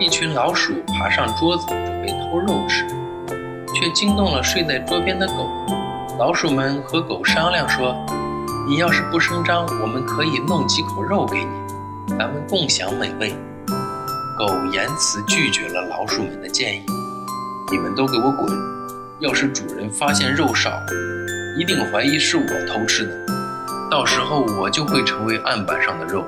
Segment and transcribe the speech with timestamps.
[0.00, 2.86] 一群老鼠爬上桌子准备偷肉吃，
[3.74, 5.46] 却惊动了睡在桌边的狗。
[6.18, 7.94] 老鼠们和狗商量说
[8.66, 11.50] ：“你要是不声张，我们可以弄几口肉给你，
[12.18, 13.34] 咱们共享美味。”
[14.38, 16.86] 狗严辞拒绝了老鼠们的建议
[17.70, 18.50] ：“你们都给我滚！
[19.18, 20.72] 要是主人发现肉少，
[21.58, 23.12] 一定怀疑是我偷吃的，
[23.90, 26.24] 到时候我就会成为案板上的肉。”